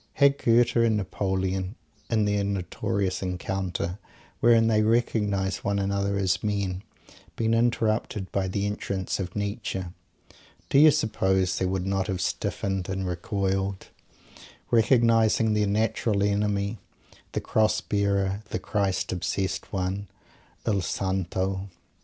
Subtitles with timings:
[0.13, 1.75] Had Goethe and Napoleon,
[2.09, 3.99] in their notorious encounter,
[4.39, 6.81] wherein they recognized one another as "Men,"
[7.35, 9.83] been interrupted by the entrance of Nietzsche,
[10.71, 13.89] do you suppose they would not have both stiffened and recoiled,
[14.71, 16.79] recognizing their natural Enemy,
[17.33, 20.07] the Cross bearer, the Christ obsessed one,
[20.65, 21.69] _"Il Santo"?